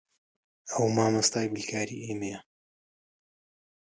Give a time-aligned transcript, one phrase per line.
[0.71, 2.39] ئەو مامۆستای بیرکاریی ئێمەیە.